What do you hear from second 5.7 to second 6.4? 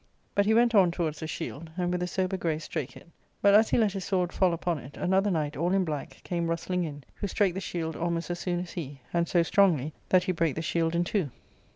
in black,